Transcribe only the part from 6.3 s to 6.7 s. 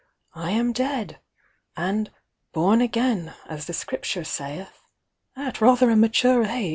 S!